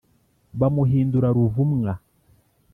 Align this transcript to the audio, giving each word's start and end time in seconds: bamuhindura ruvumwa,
bamuhindura 0.59 1.27
ruvumwa, 1.37 1.93